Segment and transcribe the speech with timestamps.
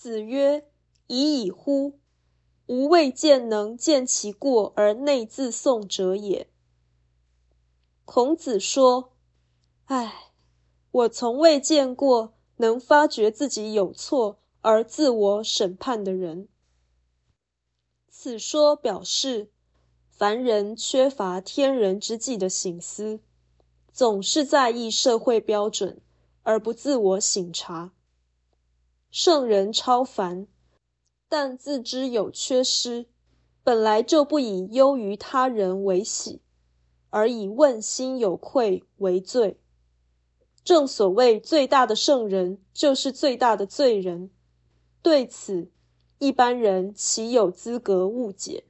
[0.00, 0.66] 子曰
[1.08, 1.98] ：“已矣乎！
[2.64, 6.48] 吾未见能见其过而内自颂者也。”
[8.06, 9.12] 孔子说
[9.84, 10.32] ：“唉，
[10.90, 16.48] 我从未见过能发觉自己有错而自我审判的人。”
[18.08, 19.50] 此说表示，
[20.08, 23.20] 凡人缺乏天人之际的醒思，
[23.92, 26.00] 总是在意社会标准，
[26.42, 27.92] 而不自我省察。
[29.10, 30.46] 圣人超凡，
[31.28, 33.06] 但自知有缺失，
[33.64, 36.40] 本来就不以优于他人为喜，
[37.10, 39.58] 而以问心有愧为罪。
[40.62, 44.30] 正所谓，最大的圣人就是最大的罪人。
[45.02, 45.72] 对此，
[46.20, 48.62] 一般人岂有资格误解？